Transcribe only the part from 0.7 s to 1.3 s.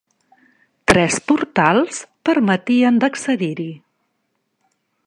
Tres